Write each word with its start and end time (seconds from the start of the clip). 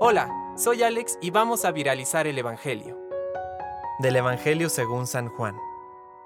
Hola, 0.00 0.30
soy 0.56 0.82
Alex 0.82 1.18
y 1.20 1.30
vamos 1.30 1.64
a 1.64 1.72
viralizar 1.72 2.26
el 2.26 2.38
Evangelio. 2.38 2.98
Del 3.98 4.16
Evangelio 4.16 4.68
según 4.68 5.06
San 5.06 5.28
Juan. 5.28 5.56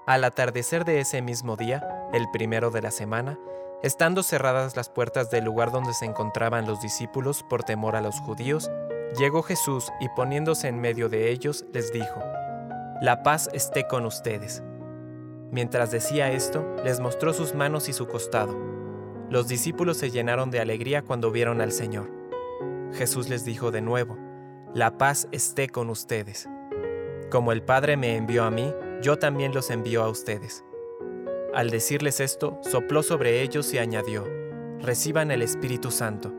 Al 0.05 0.23
atardecer 0.23 0.85
de 0.85 0.99
ese 0.99 1.21
mismo 1.21 1.55
día, 1.55 1.83
el 2.13 2.29
primero 2.31 2.71
de 2.71 2.81
la 2.81 2.91
semana, 2.91 3.37
estando 3.83 4.23
cerradas 4.23 4.75
las 4.75 4.89
puertas 4.89 5.29
del 5.29 5.45
lugar 5.45 5.71
donde 5.71 5.93
se 5.93 6.05
encontraban 6.05 6.65
los 6.65 6.81
discípulos 6.81 7.43
por 7.43 7.63
temor 7.63 7.95
a 7.95 8.01
los 8.01 8.19
judíos, 8.19 8.69
llegó 9.17 9.43
Jesús 9.43 9.91
y 9.99 10.09
poniéndose 10.09 10.67
en 10.67 10.79
medio 10.79 11.09
de 11.09 11.31
ellos 11.31 11.65
les 11.73 11.91
dijo, 11.91 12.21
La 13.01 13.23
paz 13.23 13.49
esté 13.53 13.87
con 13.87 14.05
ustedes. 14.05 14.63
Mientras 15.51 15.91
decía 15.91 16.31
esto, 16.31 16.65
les 16.83 16.99
mostró 16.99 17.33
sus 17.33 17.53
manos 17.53 17.89
y 17.89 17.93
su 17.93 18.07
costado. 18.07 18.57
Los 19.29 19.47
discípulos 19.47 19.97
se 19.97 20.11
llenaron 20.11 20.51
de 20.51 20.59
alegría 20.59 21.01
cuando 21.01 21.31
vieron 21.31 21.61
al 21.61 21.71
Señor. 21.71 22.24
Jesús 22.95 23.29
les 23.29 23.45
dijo 23.45 23.71
de 23.71 23.81
nuevo, 23.81 24.17
La 24.73 24.97
paz 24.97 25.27
esté 25.31 25.69
con 25.69 25.89
ustedes. 25.89 26.49
Como 27.29 27.51
el 27.51 27.61
Padre 27.61 27.97
me 27.97 28.15
envió 28.15 28.43
a 28.43 28.51
mí, 28.51 28.73
yo 29.01 29.19
también 29.19 29.53
los 29.53 29.69
envío 29.69 30.01
a 30.03 30.09
ustedes. 30.09 30.63
Al 31.53 31.69
decirles 31.69 32.19
esto, 32.19 32.59
sopló 32.61 33.03
sobre 33.03 33.41
ellos 33.41 33.73
y 33.73 33.77
añadió, 33.77 34.25
Reciban 34.79 35.31
el 35.31 35.41
Espíritu 35.41 35.91
Santo. 35.91 36.33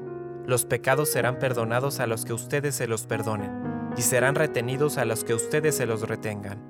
Los 0.46 0.65
pecados 0.65 1.10
serán 1.10 1.38
perdonados 1.38 2.01
a 2.01 2.06
los 2.06 2.24
que 2.24 2.32
ustedes 2.32 2.74
se 2.74 2.87
los 2.87 3.07
perdonen, 3.07 3.93
y 3.96 4.02
serán 4.02 4.34
retenidos 4.34 4.98
a 4.98 5.04
los 5.04 5.24
que 5.24 5.34
ustedes 5.34 5.77
se 5.77 5.87
los 5.87 6.09
retengan. 6.09 6.62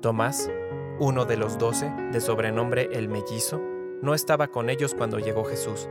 Tomás, 0.00 0.50
uno 0.98 1.24
de 1.24 1.36
los 1.36 1.58
doce, 1.58 1.92
de 2.12 2.20
sobrenombre 2.20 2.88
el 2.92 3.08
mellizo, 3.08 3.60
no 4.02 4.14
estaba 4.14 4.48
con 4.48 4.70
ellos 4.70 4.94
cuando 4.94 5.18
llegó 5.18 5.44
Jesús. 5.44 5.88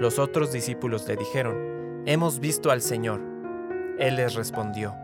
Los 0.00 0.18
otros 0.18 0.52
discípulos 0.52 1.06
le 1.08 1.16
dijeron, 1.16 1.77
Hemos 2.10 2.40
visto 2.40 2.70
al 2.70 2.80
Señor. 2.80 3.20
Él 3.98 4.16
les 4.16 4.34
respondió, 4.34 4.94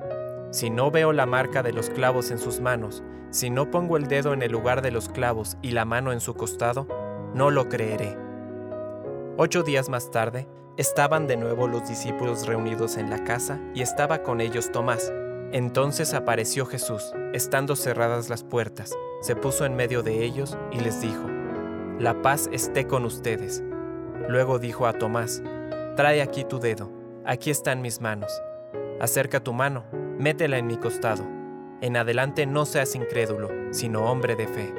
Si 0.51 0.71
no 0.71 0.91
veo 0.91 1.13
la 1.13 1.27
marca 1.27 1.63
de 1.63 1.71
los 1.71 1.91
clavos 1.91 2.31
en 2.31 2.39
sus 2.39 2.61
manos, 2.63 3.05
si 3.29 3.51
no 3.51 3.71
pongo 3.71 3.99
el 3.99 4.07
dedo 4.07 4.33
en 4.33 4.41
el 4.41 4.51
lugar 4.51 4.81
de 4.81 4.91
los 4.91 5.11
clavos 5.11 5.59
y 5.61 5.73
la 5.73 5.85
mano 5.85 6.13
en 6.13 6.21
su 6.21 6.33
costado, 6.33 6.89
no 7.35 7.51
lo 7.51 7.69
creeré. 7.69 8.17
Ocho 9.37 9.63
días 9.63 9.91
más 9.91 10.11
tarde, 10.11 10.49
estaban 10.79 11.27
de 11.27 11.37
nuevo 11.37 11.69
los 11.69 11.87
discípulos 11.87 12.47
reunidos 12.47 12.97
en 12.97 13.11
la 13.11 13.23
casa 13.23 13.61
y 13.75 13.83
estaba 13.83 14.23
con 14.23 14.41
ellos 14.41 14.73
Tomás. 14.73 15.13
Entonces 15.53 16.15
apareció 16.15 16.65
Jesús, 16.65 17.13
estando 17.35 17.77
cerradas 17.77 18.31
las 18.31 18.45
puertas, 18.45 18.97
se 19.21 19.37
puso 19.37 19.67
en 19.67 19.77
medio 19.77 20.03
de 20.03 20.25
ellos 20.25 20.57
y 20.73 20.81
les 20.81 21.03
dijo, 21.03 21.29
La 21.99 22.23
paz 22.23 22.49
esté 22.51 22.87
con 22.87 23.05
ustedes. 23.05 23.63
Luego 24.27 24.59
dijo 24.59 24.87
a 24.87 24.95
Tomás, 24.95 25.43
Trae 25.97 26.23
aquí 26.23 26.43
tu 26.43 26.59
dedo, 26.59 26.91
aquí 27.25 27.51
están 27.51 27.81
mis 27.81 28.01
manos. 28.01 28.43
Acerca 29.01 29.39
tu 29.39 29.53
mano, 29.53 29.85
métela 30.19 30.59
en 30.59 30.67
mi 30.67 30.77
costado. 30.77 31.25
En 31.81 31.97
adelante 31.97 32.47
no 32.47 32.65
seas 32.67 32.97
incrédulo, 32.97 33.49
sino 33.71 34.11
hombre 34.11 34.35
de 34.35 34.49
fe. 34.49 34.75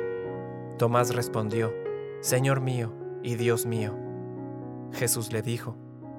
Tomás 0.78 1.16
respondió, 1.16 1.74
Señor 2.20 2.60
mío 2.60 2.94
y 3.24 3.36
Dios 3.36 3.66
mío. 3.66 3.98
Jesús 4.92 5.32
le 5.32 5.42
dijo, 5.42 5.78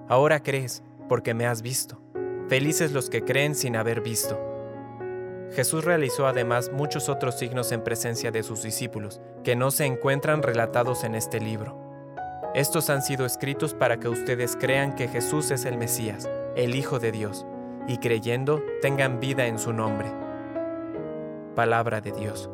Ahora 0.09 0.43
crees, 0.43 0.83
porque 1.11 1.35
me 1.35 1.47
has 1.47 1.61
visto. 1.61 2.01
Felices 2.49 2.93
los 2.93 3.11
que 3.11 3.23
creen 3.23 3.55
sin 3.55 3.77
haber 3.77 4.01
visto. 4.01 4.41
Jesús 5.53 5.85
realizó 5.85 6.27
además 6.27 6.71
muchos 6.73 7.11
otros 7.11 7.39
signos 7.39 7.71
en 7.71 7.85
presencia 7.85 8.31
de 8.31 8.43
sus 8.43 8.63
discípulos, 8.63 9.21
que 9.45 9.57
no 9.57 9.71
se 9.71 9.85
encuentran 9.85 10.43
relatados 10.43 11.05
en 11.05 11.15
este 11.15 11.39
libro. 11.39 11.86
Estos 12.57 12.89
han 12.89 13.03
sido 13.03 13.27
escritos 13.27 13.75
para 13.75 14.01
que 14.01 14.09
ustedes 14.09 14.57
crean 14.59 14.95
que 14.95 15.09
Jesús 15.09 15.51
es 15.51 15.67
el 15.67 15.77
Mesías, 15.77 16.27
el 16.57 16.75
Hijo 16.75 16.99
de 16.99 17.13
Dios, 17.13 17.45
y 17.87 17.99
creyendo 17.99 18.63
tengan 18.81 19.21
vida 19.21 19.47
en 19.47 19.59
su 19.59 19.75
nombre. 19.75 20.11
Palabra 21.55 22.01
de 22.01 22.13
Dios. 22.13 22.49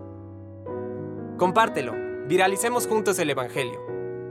Compártelo, 1.36 1.94
viralicemos 2.26 2.88
juntos 2.88 3.16
el 3.20 3.30
Evangelio. 3.30 3.78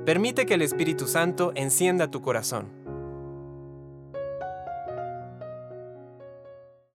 Permite 0.05 0.45
que 0.45 0.55
el 0.55 0.61
Espíritu 0.61 1.07
Santo 1.07 1.53
encienda 1.55 2.11
tu 2.11 2.21
corazón. 2.21 2.80